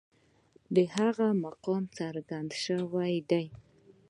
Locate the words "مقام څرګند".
1.45-2.49